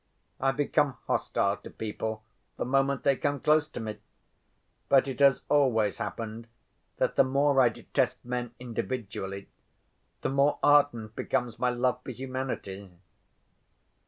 I 0.39 0.51
become 0.51 0.97
hostile 1.05 1.57
to 1.57 1.69
people 1.69 2.23
the 2.57 2.65
moment 2.65 3.03
they 3.03 3.15
come 3.15 3.39
close 3.39 3.67
to 3.67 3.79
me. 3.79 3.99
But 4.89 5.07
it 5.07 5.19
has 5.19 5.43
always 5.47 5.99
happened 5.99 6.47
that 6.97 7.17
the 7.17 7.23
more 7.23 7.61
I 7.61 7.69
detest 7.69 8.25
men 8.25 8.55
individually 8.59 9.47
the 10.21 10.29
more 10.29 10.57
ardent 10.63 11.15
becomes 11.15 11.59
my 11.59 11.69
love 11.69 11.99
for 12.03 12.09
humanity. 12.13 12.89